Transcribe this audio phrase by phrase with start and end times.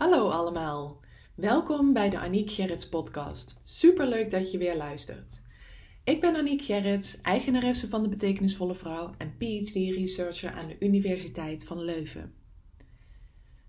[0.00, 1.00] Hallo allemaal.
[1.34, 3.60] Welkom bij de Aniek Gerrits podcast.
[3.62, 5.42] Superleuk dat je weer luistert.
[6.04, 11.84] Ik ben Aniek Gerrits, eigenaresse van de Betekenisvolle Vrouw en PhD-researcher aan de Universiteit van
[11.84, 12.34] Leuven.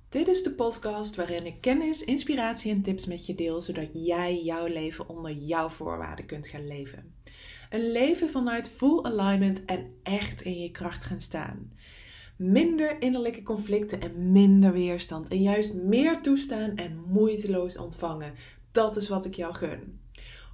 [0.10, 4.44] Dit is de podcast waarin ik kennis, inspiratie en tips met je deel, zodat jij
[4.44, 7.16] jouw leven onder jouw voorwaarden kunt gaan leven.
[7.70, 11.72] Een leven vanuit full alignment en echt in je kracht gaan staan
[12.42, 15.28] minder innerlijke conflicten en minder weerstand.
[15.28, 18.34] En juist meer toestaan en moeiteloos ontvangen.
[18.72, 20.00] Dat is wat ik jou gun.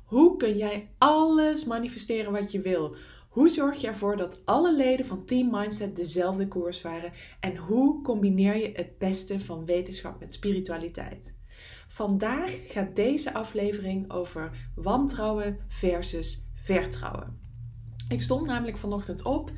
[0.05, 2.95] Hoe kun jij alles manifesteren wat je wil?
[3.30, 7.12] Hoe zorg je ervoor dat alle leden van Team Mindset dezelfde koers varen?
[7.40, 11.36] En hoe combineer je het beste van wetenschap met spiritualiteit?
[11.88, 17.40] Vandaag gaat deze aflevering over wantrouwen versus vertrouwen.
[18.09, 19.52] Ik stond namelijk vanochtend op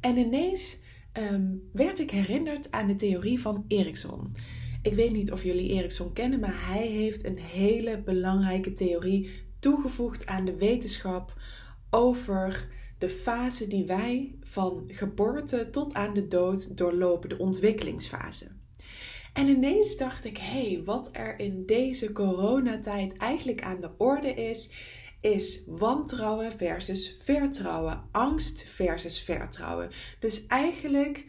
[0.00, 0.84] en ineens
[1.16, 4.34] Ehm, werd ik herinnerd aan de theorie van Erikson.
[4.82, 10.26] Ik weet niet of jullie Erikson kennen, maar hij heeft een hele belangrijke theorie toegevoegd
[10.26, 11.34] aan de wetenschap
[11.90, 18.46] over de fase die wij van geboorte tot aan de dood doorlopen, de ontwikkelingsfase.
[19.32, 24.34] En ineens dacht ik, hé, hey, wat er in deze coronatijd eigenlijk aan de orde
[24.34, 24.70] is,
[25.26, 29.90] is wantrouwen versus vertrouwen, angst versus vertrouwen.
[30.20, 31.24] Dus eigenlijk,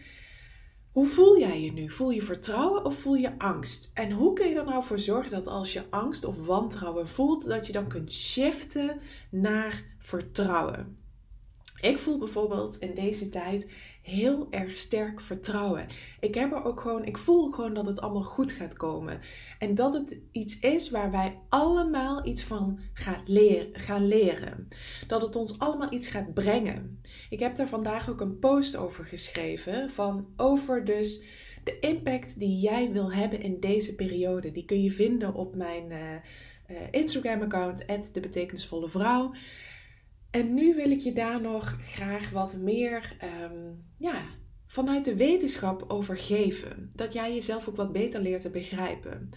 [0.91, 1.89] hoe voel jij je nu?
[1.89, 3.91] Voel je vertrouwen of voel je angst?
[3.93, 7.47] En hoe kun je er nou voor zorgen dat als je angst of wantrouwen voelt,
[7.47, 10.97] dat je dan kunt shiften naar vertrouwen?
[11.81, 13.71] Ik voel bijvoorbeeld in deze tijd
[14.07, 15.87] heel erg sterk vertrouwen.
[16.19, 19.19] Ik heb er ook gewoon, ik voel gewoon dat het allemaal goed gaat komen.
[19.59, 24.67] En dat het iets is waar wij allemaal iets van gaan leren, gaan leren.
[25.07, 27.01] Dat het ons allemaal iets gaat brengen.
[27.29, 29.89] Ik heb daar vandaag ook een post over geschreven.
[29.89, 31.23] Van over dus
[31.63, 34.51] de impact die jij wil hebben in deze periode.
[34.51, 39.31] Die kun je vinden op mijn uh, uh, Instagram account, de betekenisvolle vrouw.
[40.37, 44.23] En nu wil ik je daar nog graag wat meer ehm, ja,
[44.67, 46.91] vanuit de wetenschap over geven.
[46.95, 49.29] Dat jij jezelf ook wat beter leert te begrijpen.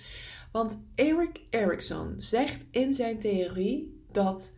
[0.53, 4.57] Want Eric Erikson zegt in zijn theorie dat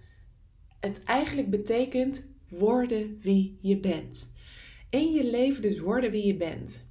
[0.80, 4.32] het eigenlijk betekent worden wie je bent.
[4.90, 6.90] In je leven dus worden wie je bent.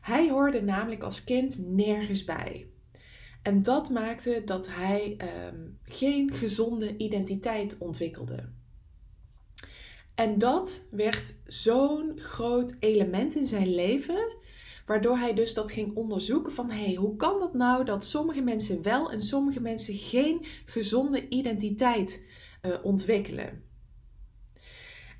[0.00, 2.66] Hij hoorde namelijk als kind nergens bij.
[3.42, 8.55] En dat maakte dat hij ehm, geen gezonde identiteit ontwikkelde.
[10.16, 14.36] En dat werd zo'n groot element in zijn leven,
[14.86, 18.40] waardoor hij dus dat ging onderzoeken van hé, hey, hoe kan dat nou dat sommige
[18.40, 22.24] mensen wel en sommige mensen geen gezonde identiteit
[22.62, 23.62] uh, ontwikkelen.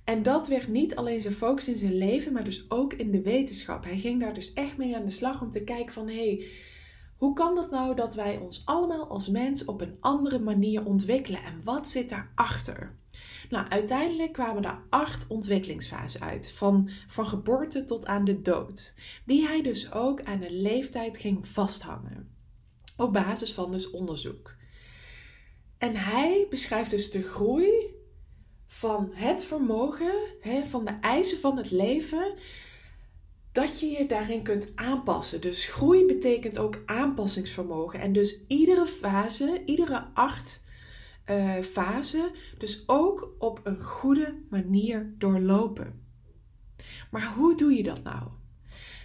[0.04, 3.22] En dat werd niet alleen zijn focus in zijn leven, maar dus ook in de
[3.22, 3.84] wetenschap.
[3.84, 6.46] Hij ging daar dus echt mee aan de slag om te kijken van hé, hey,
[7.16, 11.42] hoe kan dat nou dat wij ons allemaal als mens op een andere manier ontwikkelen
[11.42, 12.96] en wat zit daarachter?
[13.50, 19.46] Nou, uiteindelijk kwamen er acht ontwikkelingsfasen uit, van, van geboorte tot aan de dood, die
[19.46, 22.30] hij dus ook aan de leeftijd ging vasthangen,
[22.96, 24.54] op basis van dus onderzoek.
[25.78, 27.94] En hij beschrijft dus de groei
[28.66, 30.14] van het vermogen,
[30.64, 32.34] van de eisen van het leven,
[33.52, 35.40] dat je je daarin kunt aanpassen.
[35.40, 38.00] Dus groei betekent ook aanpassingsvermogen.
[38.00, 40.64] En dus iedere fase, iedere acht
[41.30, 46.04] uh, fase dus ook op een goede manier doorlopen.
[47.10, 48.22] Maar hoe doe je dat nou?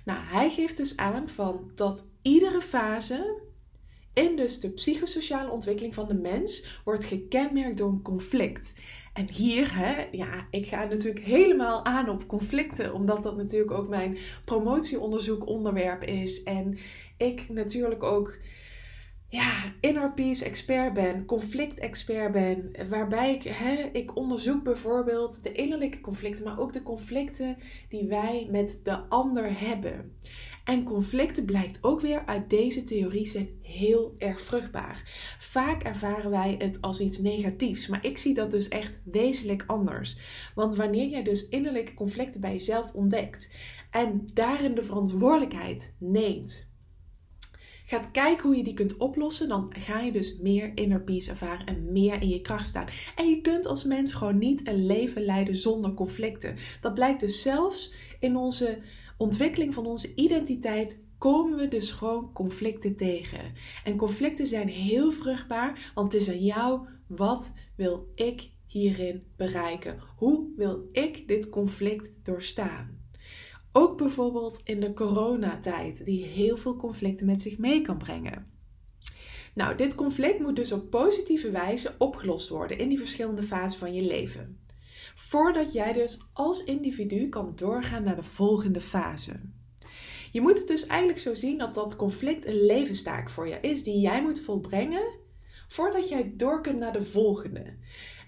[0.05, 3.41] Nou, hij geeft dus aan van dat iedere fase
[4.13, 8.79] in dus de psychosociale ontwikkeling van de mens wordt gekenmerkt door een conflict.
[9.13, 13.89] En hier, hè, ja, ik ga natuurlijk helemaal aan op conflicten, omdat dat natuurlijk ook
[13.89, 16.43] mijn promotieonderzoek onderwerp is.
[16.43, 16.77] En
[17.17, 18.37] ik natuurlijk ook
[19.31, 25.51] ja, inner peace expert ben, conflict expert ben, waarbij ik, hè, ik onderzoek bijvoorbeeld de
[25.51, 27.57] innerlijke conflicten, maar ook de conflicten
[27.89, 30.15] die wij met de ander hebben.
[30.63, 35.03] En conflicten blijkt ook weer uit deze theorie zijn heel erg vruchtbaar.
[35.39, 40.17] Vaak ervaren wij het als iets negatiefs, maar ik zie dat dus echt wezenlijk anders.
[40.55, 43.55] Want wanneer jij dus innerlijke conflicten bij jezelf ontdekt
[43.91, 46.70] en daarin de verantwoordelijkheid neemt
[47.91, 51.65] gaat kijken hoe je die kunt oplossen, dan ga je dus meer inner peace ervaren
[51.65, 52.87] en meer in je kracht staan.
[53.15, 56.55] En je kunt als mens gewoon niet een leven leiden zonder conflicten.
[56.81, 58.81] Dat blijkt dus zelfs in onze
[59.17, 63.53] ontwikkeling van onze identiteit komen we dus gewoon conflicten tegen.
[63.83, 69.99] En conflicten zijn heel vruchtbaar, want het is aan jou wat wil ik hierin bereiken?
[70.15, 73.00] Hoe wil ik dit conflict doorstaan?
[73.71, 78.51] Ook bijvoorbeeld in de coronatijd, die heel veel conflicten met zich mee kan brengen.
[79.53, 83.93] Nou, dit conflict moet dus op positieve wijze opgelost worden in die verschillende fasen van
[83.93, 84.59] je leven.
[85.15, 89.39] Voordat jij dus als individu kan doorgaan naar de volgende fase.
[90.31, 93.83] Je moet het dus eigenlijk zo zien dat dat conflict een levenstaak voor je is
[93.83, 95.19] die jij moet volbrengen
[95.67, 97.73] voordat jij door kunt naar de volgende.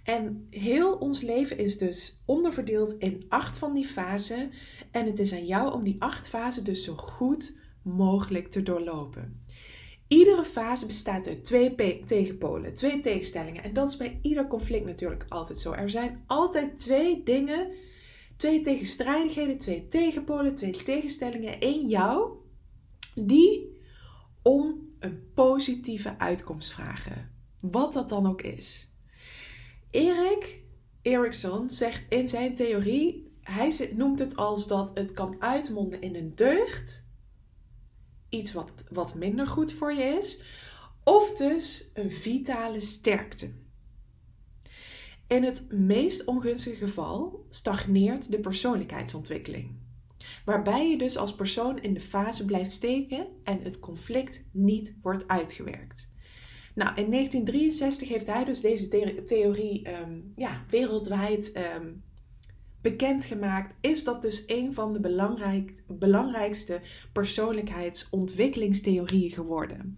[0.03, 4.51] En heel ons leven is dus onderverdeeld in acht van die fasen.
[4.91, 9.41] En het is aan jou om die acht fasen dus zo goed mogelijk te doorlopen.
[10.07, 13.63] Iedere fase bestaat uit twee tegenpolen, twee tegenstellingen.
[13.63, 15.71] En dat is bij ieder conflict natuurlijk altijd zo.
[15.71, 17.71] Er zijn altijd twee dingen,
[18.37, 22.31] twee tegenstrijdigheden, twee tegenpolen, twee tegenstellingen in jou,
[23.15, 23.81] die
[24.41, 27.31] om een positieve uitkomst vragen.
[27.59, 28.92] Wat dat dan ook is.
[29.93, 30.59] Erik
[31.01, 36.35] Erikson zegt in zijn theorie, hij noemt het als dat het kan uitmonden in een
[36.35, 37.07] deugd,
[38.29, 40.41] iets wat, wat minder goed voor je is,
[41.03, 43.51] of dus een vitale sterkte.
[45.27, 49.71] In het meest ongunstige geval stagneert de persoonlijkheidsontwikkeling,
[50.45, 55.27] waarbij je dus als persoon in de fase blijft steken en het conflict niet wordt
[55.27, 56.11] uitgewerkt.
[56.73, 58.87] Nou, in 1963 heeft hij dus deze
[59.25, 62.03] theorie um, ja, wereldwijd um,
[62.83, 63.75] bekendgemaakt.
[63.81, 66.81] Is dat dus een van de belangrijk, belangrijkste
[67.13, 69.95] persoonlijkheidsontwikkelingstheorieën geworden?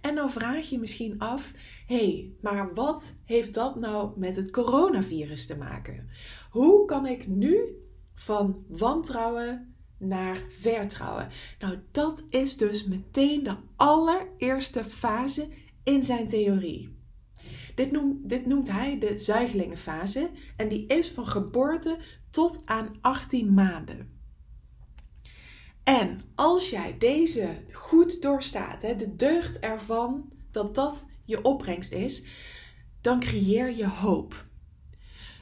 [0.00, 1.52] En dan vraag je misschien af:
[1.86, 6.08] hé, hey, maar wat heeft dat nou met het coronavirus te maken?
[6.50, 7.58] Hoe kan ik nu
[8.14, 11.28] van wantrouwen naar vertrouwen?
[11.58, 15.48] Nou, dat is dus meteen de allereerste fase
[15.86, 16.96] in zijn theorie.
[17.74, 21.98] Dit noemt, dit noemt hij de zuigelingenfase en die is van geboorte
[22.30, 24.20] tot aan 18 maanden.
[25.84, 32.24] En als jij deze goed doorstaat, de deugd ervan dat dat je opbrengst is,
[33.00, 34.46] dan creëer je hoop.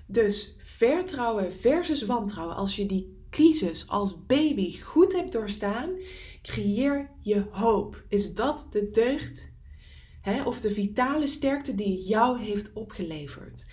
[0.06, 5.90] Dus vertrouwen versus wantrouwen, als je die crisis als baby goed hebt doorstaan,
[6.42, 8.04] creëer je hoop.
[8.08, 9.53] Is dat de deugd
[10.24, 13.66] Hè, of de vitale sterkte die jou heeft opgeleverd.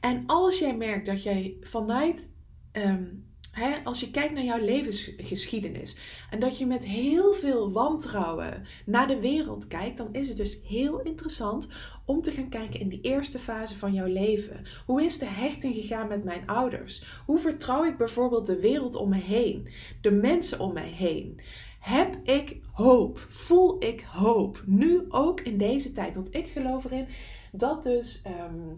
[0.00, 2.32] En als jij merkt dat jij vanuit,
[2.72, 3.04] ehm,
[3.50, 5.98] hè, als je kijkt naar jouw levensgeschiedenis
[6.30, 10.58] en dat je met heel veel wantrouwen naar de wereld kijkt, dan is het dus
[10.64, 11.68] heel interessant
[12.04, 14.64] om te gaan kijken in die eerste fase van jouw leven.
[14.86, 17.22] Hoe is de hechting gegaan met mijn ouders?
[17.26, 19.68] Hoe vertrouw ik bijvoorbeeld de wereld om me heen,
[20.00, 21.40] de mensen om mij heen?
[21.84, 23.26] Heb ik hoop?
[23.28, 24.62] Voel ik hoop?
[24.66, 26.14] Nu ook in deze tijd.
[26.14, 27.08] Want ik geloof erin
[27.52, 28.74] dat dus ehm,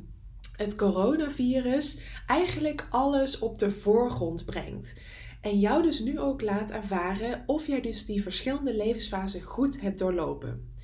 [0.57, 5.01] het coronavirus eigenlijk alles op de voorgrond brengt.
[5.41, 9.99] En jou dus nu ook laat ervaren of jij dus die verschillende levensfasen goed hebt
[9.99, 10.75] doorlopen.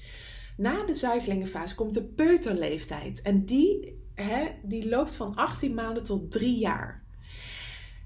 [0.57, 3.23] Na de zuigelingenfase komt de peuterleeftijd.
[3.23, 7.02] En die, hè, die loopt van 18 maanden tot 3 jaar.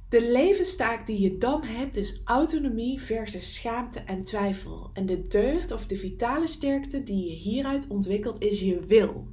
[0.08, 4.90] De levenstaak die je dan hebt is autonomie versus schaamte en twijfel.
[4.92, 9.28] En de deugd of de vitale sterkte die je hieruit ontwikkelt is je wil.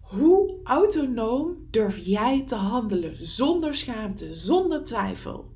[0.00, 5.52] Hoe autonoom durf jij te handelen zonder schaamte, zonder twijfel?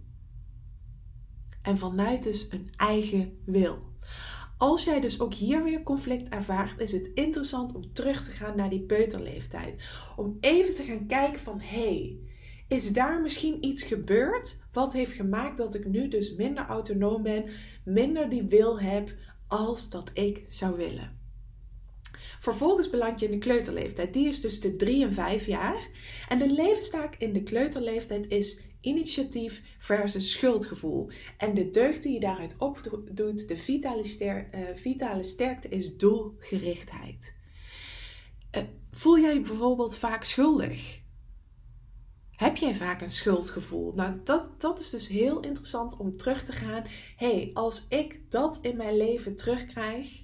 [1.63, 3.95] En vanuit dus een eigen wil.
[4.59, 8.57] Als jij dus ook hier weer conflict ervaart, is het interessant om terug te gaan
[8.57, 9.83] naar die peuterleeftijd.
[10.17, 12.19] Om even te gaan kijken van hé, hey,
[12.69, 17.45] is daar misschien iets gebeurd wat heeft gemaakt dat ik nu dus minder autonoom ben,
[17.85, 19.15] minder die wil heb
[19.47, 21.17] als dat ik zou willen?
[22.41, 24.13] Vervolgens beland je in de kleuterleeftijd.
[24.13, 25.89] Die is dus de 3 en 5 jaar.
[26.29, 31.11] En de levenstaak in de kleuterleeftijd is initiatief versus schuldgevoel.
[31.39, 37.35] En de deugd die je daaruit opdoet, de vitale, uh, vitale sterkte, is doelgerichtheid.
[38.57, 41.05] Uh, voel jij je bijvoorbeeld vaak schuldig?
[42.37, 43.93] Heb jij vaak een schuldgevoel?
[43.95, 46.85] Nou, dat, dat is dus heel interessant om terug te gaan.
[47.17, 50.23] hey, als ik dat in mijn leven terugkrijg,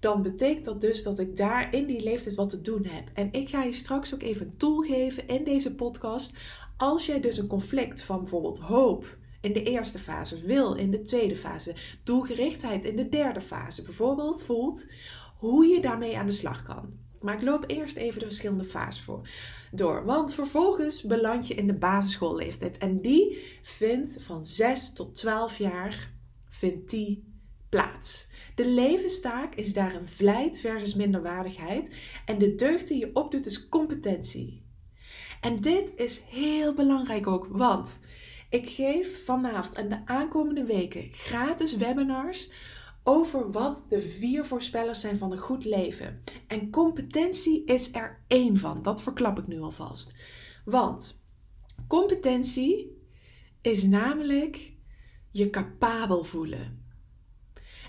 [0.00, 3.10] dan betekent dat dus dat ik daar in die leeftijd wat te doen heb.
[3.14, 6.38] En ik ga je straks ook even een tool geven in deze podcast.
[6.76, 11.02] Als jij dus een conflict van bijvoorbeeld hoop in de eerste fase, wil in de
[11.02, 14.86] tweede fase, doelgerichtheid in de derde fase bijvoorbeeld voelt,
[15.38, 16.98] hoe je daarmee aan de slag kan.
[17.20, 19.28] Maar ik loop eerst even de verschillende fases voor
[19.70, 20.04] door.
[20.04, 22.78] Want vervolgens beland je in de basisschoolleeftijd.
[22.78, 26.12] En die vindt van 6 tot 12 jaar
[26.48, 27.24] vindt die
[27.68, 28.28] plaats.
[28.54, 31.94] De levenstaak is daar een vlijt versus minderwaardigheid.
[32.24, 34.62] En de deugd die je opdoet is competentie.
[35.40, 38.00] En dit is heel belangrijk ook, want
[38.50, 42.50] ik geef vanavond en de aankomende weken gratis webinars
[43.02, 46.22] over wat de vier voorspellers zijn van een goed leven.
[46.46, 48.82] En competentie is er één van.
[48.82, 50.14] Dat verklap ik nu alvast.
[50.64, 51.24] Want
[51.88, 52.98] competentie
[53.60, 54.72] is namelijk
[55.30, 56.84] je capabel voelen.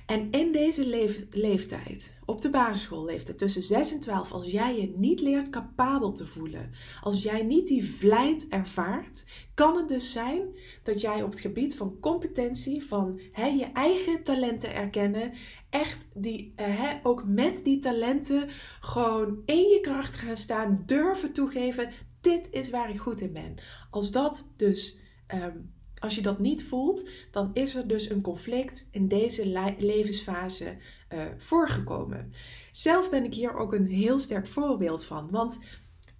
[0.06, 5.22] En in deze leeftijd, op de basisschoolleeftijd tussen 6 en 12, als jij je niet
[5.22, 6.72] leert capabel te voelen,
[7.02, 10.42] als jij niet die vlijt ervaart, kan het dus zijn
[10.84, 15.34] dat jij op het gebied van competentie, van je eigen talenten erkennen,
[15.70, 21.90] echt die, uh, ook met die talenten gewoon in je kracht gaan staan, durven toegeven,
[22.22, 23.56] dit is waar ik goed in ben.
[23.90, 25.58] Als dat dus ehm,
[26.01, 30.77] als je dat niet voelt, dan is er dus een conflict in deze levensfase
[31.13, 32.34] uh, voorgekomen.
[32.72, 35.29] Zelf ben ik hier ook een heel sterk voorbeeld van.
[35.29, 35.60] Want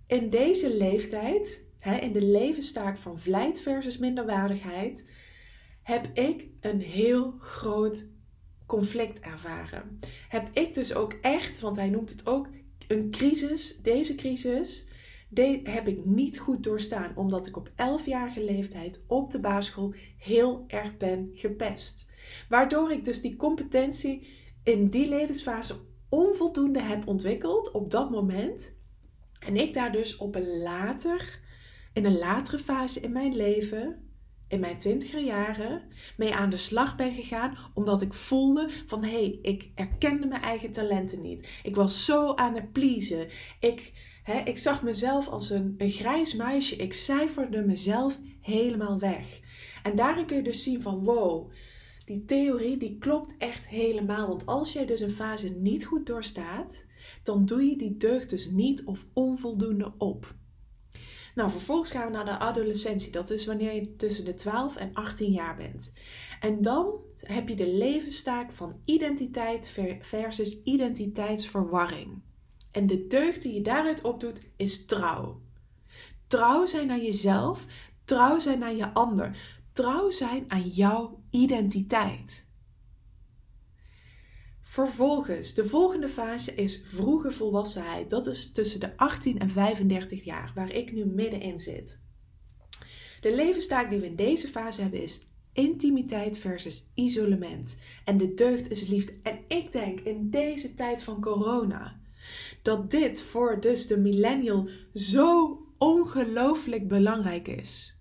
[0.08, 5.10] in deze leeftijd, hè, in de levenstaak van vlijt versus minderwaardigheid,
[5.84, 8.08] heb ik een heel groot
[8.66, 10.00] conflict ervaren.
[10.30, 12.48] Heb ik dus ook echt, want hij noemt het ook
[12.88, 14.88] een crisis, deze crisis
[15.34, 20.64] de, heb ik niet goed doorstaan, omdat ik op 11-jarige leeftijd op de basisschool heel
[20.68, 22.10] erg ben gepest.
[22.50, 24.28] Waardoor ik dus die competentie
[24.64, 25.76] in die levensfase
[26.10, 28.78] onvoldoende heb ontwikkeld op dat moment.
[29.40, 31.40] En ik daar dus op een later,
[31.94, 34.12] in een latere fase in mijn leven,
[34.48, 35.82] in mijn twintiger jaren,
[36.18, 37.58] mee aan de slag ben gegaan.
[37.74, 41.60] Omdat ik voelde van hé, hey, ik erkende mijn eigen talenten niet.
[41.64, 43.28] Ik was zo aan het pleasen.
[43.60, 44.10] Ik
[44.46, 46.76] ik zag mezelf als een, een grijs muisje.
[46.76, 49.40] Ik cijferde mezelf helemaal weg.
[49.84, 51.52] En daarin kun je dus zien van wow,
[52.06, 54.28] die theorie die klopt echt helemaal.
[54.28, 56.86] Want als jij dus een fase niet goed doorstaat,
[57.24, 60.36] dan doe je die deugd dus niet of onvoldoende op.
[61.36, 63.12] Nou, vervolgens gaan we naar de adolescentie.
[63.12, 65.94] Dat is wanneer je tussen de 12 en 18 jaar bent.
[66.40, 72.22] En dan heb je de levenstaak van identiteit versus identiteitsverwarring.
[72.72, 75.42] En de deugd die je daaruit opdoet is trouw.
[76.28, 77.66] Trouw zijn naar jezelf,
[78.06, 79.38] trouw zijn naar je ander,
[79.74, 82.50] trouw zijn aan jouw identiteit.
[84.62, 88.10] Vervolgens, de volgende fase is vroege volwassenheid.
[88.10, 92.00] Dat is tussen de 18 en 35 jaar, waar ik nu middenin zit.
[93.22, 97.80] De levenstaak die we in deze fase hebben is intimiteit versus isolement.
[98.06, 99.14] En de deugd is liefde.
[99.24, 102.01] En ik denk in deze tijd van corona,
[102.62, 107.96] dat dit voor dus de millennial zo ongelooflijk belangrijk is.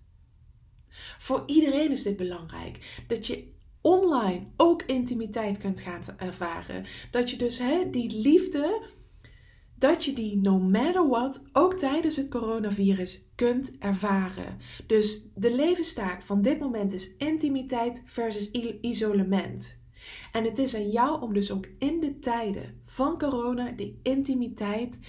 [1.19, 3.03] Voor iedereen is dit belangrijk.
[3.07, 3.51] Dat je
[3.81, 6.85] online ook intimiteit kunt gaan ervaren.
[7.11, 8.81] Dat je dus hè, die liefde,
[9.75, 14.57] dat je die no matter what, ook tijdens het coronavirus, kunt ervaren.
[14.87, 18.51] Dus de levenstaak van dit moment is intimiteit versus
[18.81, 19.80] isolement.
[20.31, 24.99] En het is aan jou om dus ook in de tijden van corona die intimiteit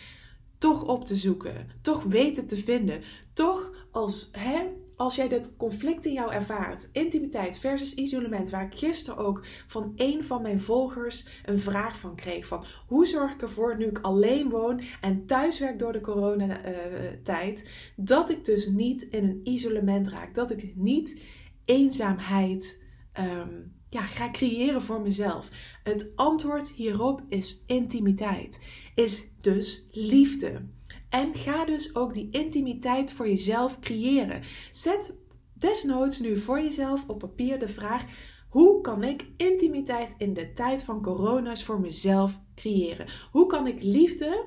[0.59, 6.05] toch op te zoeken, toch weten te vinden, toch als, hè, als jij dat conflict
[6.05, 11.29] in jou ervaart, intimiteit versus isolement, waar ik gisteren ook van een van mijn volgers
[11.45, 15.79] een vraag van kreeg: van hoe zorg ik ervoor nu ik alleen woon en thuiswerk
[15.79, 21.21] door de coronatijd, dat ik dus niet in een isolement raak, dat ik niet
[21.65, 22.83] eenzaamheid
[23.21, 25.51] um, ja, ga creëren voor mezelf?
[25.83, 28.61] Het antwoord hierop is intimiteit.
[28.95, 30.63] Is dus liefde.
[31.09, 34.43] En ga dus ook die intimiteit voor jezelf creëren.
[34.71, 35.15] Zet
[35.53, 38.05] desnoods nu voor jezelf op papier de vraag:
[38.49, 43.07] hoe kan ik intimiteit in de tijd van corona's voor mezelf creëren?
[43.31, 44.45] Hoe kan ik liefde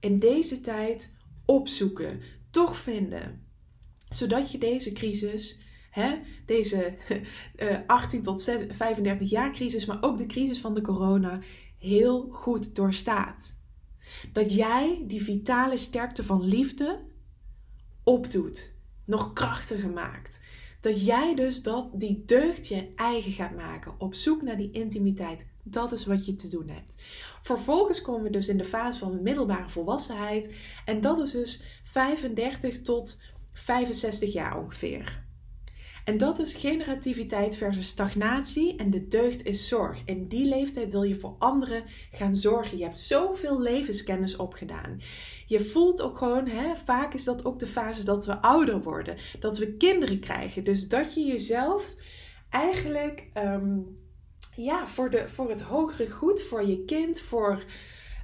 [0.00, 3.46] in deze tijd opzoeken, toch vinden?
[4.10, 5.60] Zodat je deze crisis
[6.00, 6.94] hè, deze
[7.86, 11.40] 18 eh, tot 35 jaar crisis, maar ook de crisis van de corona,
[11.78, 13.54] heel goed doorstaat.
[14.32, 16.98] Dat jij die vitale sterkte van liefde
[18.04, 18.72] opdoet,
[19.04, 20.40] nog krachtiger maakt.
[20.80, 25.46] Dat jij dus dat, die deugd je eigen gaat maken, op zoek naar die intimiteit.
[25.62, 27.02] Dat is wat je te doen hebt.
[27.42, 30.54] Vervolgens komen we dus in de fase van de middelbare volwassenheid.
[30.84, 33.20] En dat is dus 35 tot
[33.52, 35.25] 65 jaar ongeveer.
[36.06, 40.02] En dat is generativiteit versus stagnatie en de deugd is zorg.
[40.04, 42.78] In die leeftijd wil je voor anderen gaan zorgen.
[42.78, 45.00] Je hebt zoveel levenskennis opgedaan.
[45.46, 49.16] Je voelt ook gewoon, hè, vaak is dat ook de fase dat we ouder worden,
[49.40, 50.64] dat we kinderen krijgen.
[50.64, 51.94] Dus dat je jezelf
[52.50, 53.78] eigenlijk ehm,
[54.56, 57.64] ja, voor, de, voor het hogere goed, voor je kind, voor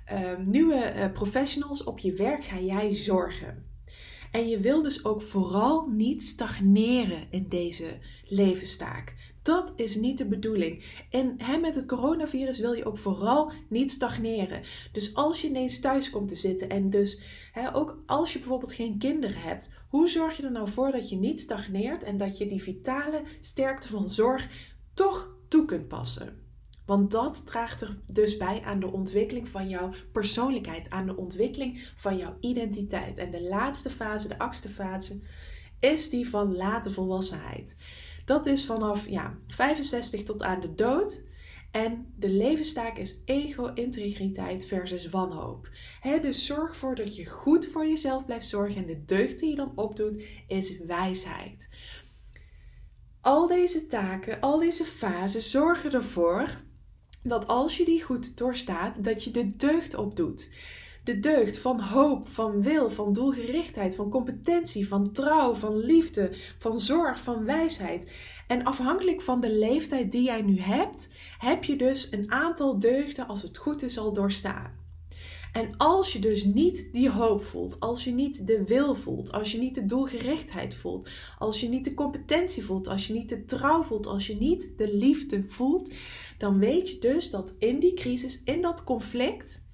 [0.04, 3.71] ehm, nieuwe uh, professionals op je werk ga jij zorgen.
[4.32, 9.14] En je wil dus ook vooral niet stagneren in deze levenstaak.
[9.42, 10.84] Dat is niet de bedoeling.
[11.10, 14.62] En hè, met het coronavirus wil je ook vooral niet stagneren.
[14.92, 17.22] Dus als je ineens thuis komt te zitten en dus
[17.52, 21.08] hè, ook als je bijvoorbeeld geen kinderen hebt, hoe zorg je er nou voor dat
[21.08, 24.48] je niet stagneert en dat je die vitale sterkte van zorg
[24.94, 26.41] toch toe kunt passen?
[26.92, 31.88] Want dat draagt er dus bij aan de ontwikkeling van jouw persoonlijkheid, aan de ontwikkeling
[31.96, 33.18] van jouw identiteit.
[33.18, 35.20] En de laatste fase, de achtste fase,
[35.80, 37.76] is die van late volwassenheid.
[38.24, 41.28] Dat is vanaf ja, 65 tot aan de dood.
[41.70, 45.68] En de levenstaak is ego-integriteit versus wanhoop.
[46.20, 48.76] dus zorg ervoor dat je goed voor jezelf blijft zorgen.
[48.76, 51.68] En de deugd die je dan opdoet, is wijsheid.
[53.20, 56.70] Al deze taken, al deze fasen zorgen ervoor
[57.22, 60.50] dat als je die goed doorstaat, dat je de deugd opdoet.
[61.04, 66.80] De deugd van hoop, van wil, van doelgerichtheid, van competentie, van trouw, van liefde, van
[66.80, 68.12] zorg, van wijsheid.
[68.46, 73.26] En afhankelijk van de leeftijd die jij nu hebt, heb je dus een aantal deugden,
[73.26, 74.81] als het goed is, al doorstaan.
[75.52, 79.52] En als je dus niet die hoop voelt, als je niet de wil voelt, als
[79.52, 83.44] je niet de doelgerichtheid voelt, als je niet de competentie voelt, als je niet de
[83.44, 85.92] trouw voelt, als je niet de liefde voelt,
[86.38, 89.70] dan weet je dus dat in die crisis, in dat conflict,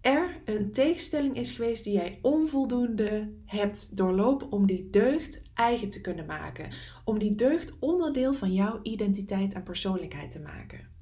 [0.00, 6.00] er een tegenstelling is geweest die jij onvoldoende hebt doorlopen om die deugd eigen te
[6.00, 6.70] kunnen maken.
[7.04, 10.93] Om die deugd onderdeel van jouw identiteit en persoonlijkheid te maken.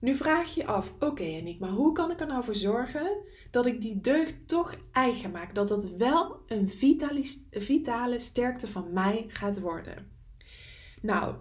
[0.00, 3.16] Nu vraag je je af, oké okay, maar hoe kan ik er nou voor zorgen
[3.50, 5.54] dat ik die deugd toch eigen maak?
[5.54, 10.16] Dat dat wel een vitale, vitale sterkte van mij gaat worden.
[11.02, 11.34] Nou,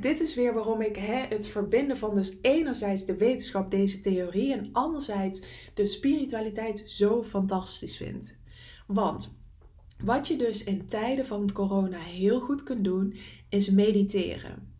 [0.00, 4.52] dit is weer waarom ik hè, het verbinden van dus enerzijds de wetenschap, deze theorie,
[4.52, 8.36] en anderzijds de spiritualiteit zo fantastisch vind.
[8.86, 9.38] Want
[10.04, 13.14] wat je dus in tijden van corona heel goed kunt doen,
[13.48, 14.73] is mediteren.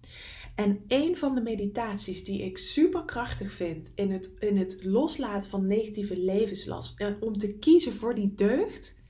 [0.54, 5.50] En een van de meditaties die ik super krachtig vind in het, in het loslaten
[5.50, 9.02] van negatieve levenslast en om te kiezen voor die deugd,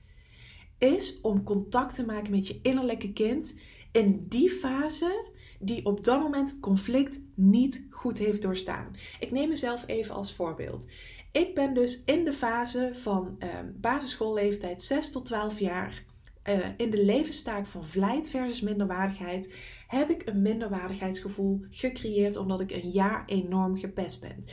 [0.77, 3.59] is om contact te maken met je innerlijke kind
[3.91, 5.25] in die fase
[5.59, 8.95] die op dat moment het conflict niet goed heeft doorstaan.
[9.19, 10.87] Ik neem mezelf even als voorbeeld.
[11.31, 16.05] Ik ben dus in de fase van uh, basisschoolleeftijd 6 tot 12 jaar.
[16.49, 19.53] Uh, in de levenstaak van vlijt versus minderwaardigheid
[19.87, 24.43] heb ik een minderwaardigheidsgevoel gecreëerd omdat ik een jaar enorm gepest ben.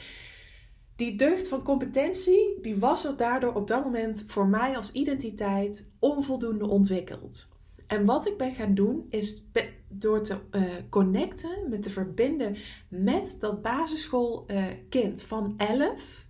[0.97, 5.91] Die deugd van competentie, die was er daardoor op dat moment voor mij als identiteit
[5.99, 7.49] onvoldoende ontwikkeld.
[7.87, 9.47] En wat ik ben gaan doen, is
[9.89, 12.57] door te uh, connecten, met te verbinden
[12.89, 16.27] met dat basisschoolkind uh, van 11,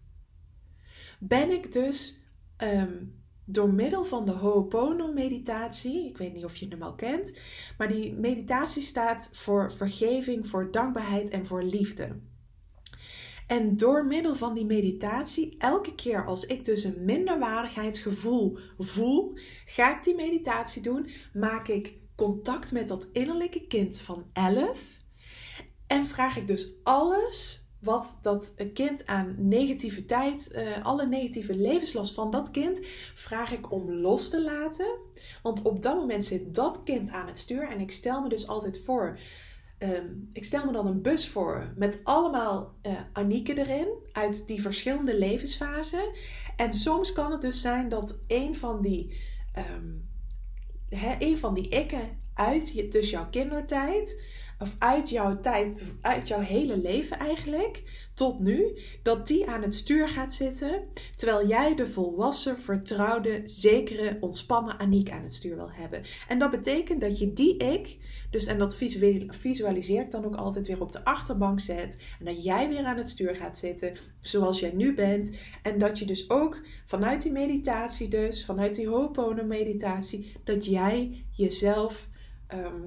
[1.19, 2.23] ben ik dus
[2.63, 3.22] um,
[3.53, 7.39] door middel van de Ho'opono-meditatie, ik weet niet of je hem al kent,
[7.79, 12.17] maar die meditatie staat voor vergeving, voor dankbaarheid en voor liefde.
[13.47, 19.97] En door middel van die meditatie, elke keer als ik dus een minderwaardigheidsgevoel voel, ga
[19.97, 25.01] ik die meditatie doen, maak ik contact met dat innerlijke kind van 11
[25.87, 32.31] en vraag ik dus alles wat dat kind aan negativiteit, uh, alle negatieve levenslast van
[32.31, 32.81] dat kind,
[33.15, 34.87] vraag ik om los te laten.
[35.43, 38.47] Want op dat moment zit dat kind aan het stuur en ik stel me dus
[38.47, 39.19] altijd voor
[39.83, 42.75] Ehm, ik stel me dan een bus voor met allemaal
[43.17, 46.11] uh, erin uit die verschillende levensfasen.
[46.57, 49.21] En soms kan het dus zijn dat een van die,
[49.59, 50.09] um,
[51.19, 54.23] een van die ikken uit dus jouw kindertijd,
[54.63, 57.83] of uit jouw tijd, uit jouw hele leven eigenlijk,
[58.15, 60.83] tot nu, dat die aan het stuur gaat zitten,
[61.17, 66.03] terwijl jij de volwassen, vertrouwde, zekere, ontspannen Aniek aan het stuur wil hebben.
[66.29, 67.97] En dat betekent dat je die ik,
[68.31, 68.77] dus en dat
[69.29, 72.97] visualiseer ik dan ook altijd weer op de achterbank zet, en dat jij weer aan
[72.97, 77.33] het stuur gaat zitten, zoals jij nu bent, en dat je dus ook vanuit die
[77.33, 82.09] meditatie dus, vanuit die Ho'opono meditatie, dat jij jezelf
[82.47, 82.83] ehm,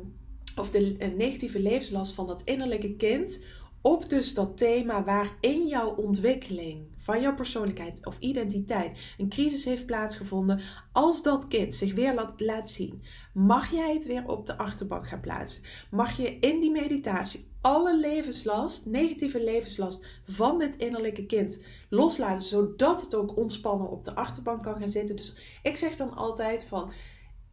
[0.55, 3.45] of de negatieve levenslast van dat innerlijke kind
[3.81, 9.85] op dus dat thema waarin jouw ontwikkeling van jouw persoonlijkheid of identiteit een crisis heeft
[9.85, 14.57] plaatsgevonden, als dat kind zich weer laat, laat zien, mag jij het weer op de
[14.57, 15.63] achterbank gaan plaatsen.
[15.91, 23.01] Mag je in die meditatie alle levenslast, negatieve levenslast van dit innerlijke kind loslaten, zodat
[23.01, 25.15] het ook ontspannen op de achterbank kan gaan zitten.
[25.15, 26.91] Dus ik zeg dan altijd van,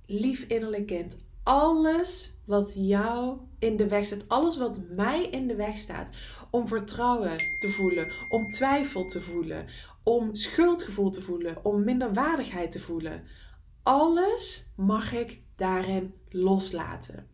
[0.07, 5.55] lief innerlijk kind, alles wat jou in de weg staat, alles wat mij in de
[5.55, 6.17] weg staat,
[6.51, 9.67] om vertrouwen te voelen, om twijfel te voelen,
[10.03, 13.25] om schuldgevoel te voelen, om minderwaardigheid te voelen,
[13.83, 17.27] alles mag ik daarin loslaten.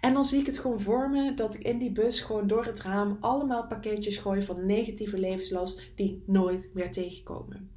[0.00, 2.64] En dan zie ik het gewoon voor me dat ik in die bus gewoon door
[2.64, 7.70] het raam allemaal pakketjes gooi van negatieve levenslast die nooit meer tegenkomen.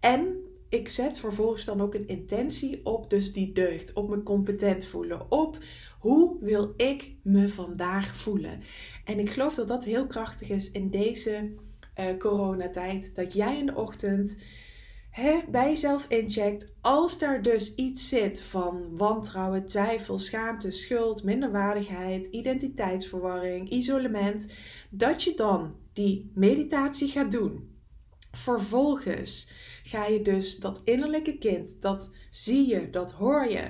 [0.00, 4.86] En ik zet vervolgens dan ook een intentie op, dus die deugd, op me competent
[4.86, 5.58] voelen, op
[5.98, 8.60] hoe wil ik me vandaag voelen.
[9.04, 11.50] En ik geloof dat dat heel krachtig is in deze
[11.98, 14.38] uh, coronatijd, dat jij in de ochtend
[15.10, 16.72] hè, bij jezelf incheckt.
[16.80, 24.46] Als daar dus iets zit van wantrouwen, twijfel, schaamte, schuld, minderwaardigheid, identiteitsverwarring, isolement,
[24.90, 27.78] dat je dan die meditatie gaat doen.
[28.32, 29.52] Vervolgens
[29.90, 33.68] ga je dus dat innerlijke kind, dat zie je, dat hoor je.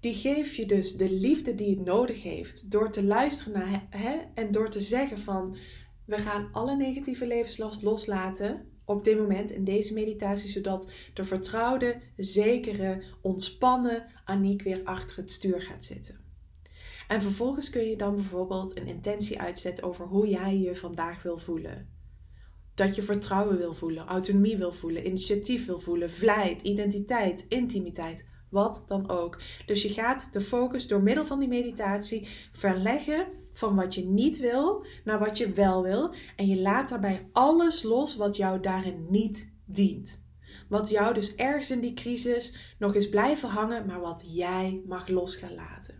[0.00, 4.16] Die geef je dus de liefde die het nodig heeft door te luisteren naar hè,
[4.34, 5.56] en door te zeggen van
[6.04, 12.00] we gaan alle negatieve levenslast loslaten op dit moment in deze meditatie, zodat de vertrouwde,
[12.16, 16.20] zekere, ontspannen Aniek weer achter het stuur gaat zitten.
[17.08, 21.38] En vervolgens kun je dan bijvoorbeeld een intentie uitzetten over hoe jij je vandaag wil
[21.38, 21.95] voelen.
[22.76, 28.84] Dat je vertrouwen wil voelen, autonomie wil voelen, initiatief wil voelen, vlijt, identiteit, intimiteit, wat
[28.88, 29.40] dan ook.
[29.66, 34.38] Dus je gaat de focus door middel van die meditatie verleggen van wat je niet
[34.38, 36.14] wil naar wat je wel wil.
[36.36, 40.24] En je laat daarbij alles los wat jou daarin niet dient.
[40.68, 45.08] Wat jou dus ergens in die crisis nog eens blijven hangen, maar wat jij mag
[45.08, 45.95] los gaan laten.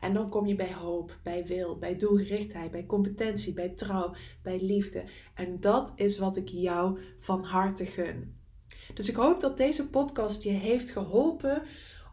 [0.00, 4.60] En dan kom je bij hoop, bij wil, bij doelgerichtheid, bij competentie, bij trouw, bij
[4.60, 5.04] liefde.
[5.34, 8.36] En dat is wat ik jou van harte gun.
[8.94, 11.62] Dus ik hoop dat deze podcast je heeft geholpen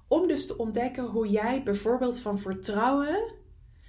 [0.07, 3.33] om dus te ontdekken hoe jij bijvoorbeeld van vertrouwen,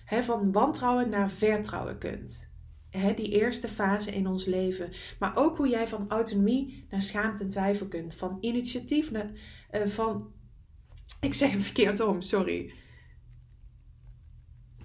[0.04, 2.54] hè, van wantrouwen naar vertrouwen kunt.
[2.90, 4.90] Hè, die eerste fase in ons leven.
[5.18, 8.14] Maar ook hoe jij van autonomie naar schaamte en twijfel kunt.
[8.14, 9.30] Van initiatief naar.
[9.74, 10.32] Uh, van.
[11.20, 12.72] Ik zeg hem verkeerd om, sorry